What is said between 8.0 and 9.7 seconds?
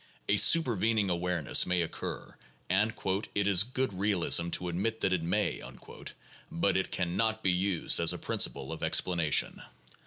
a principle of explanation.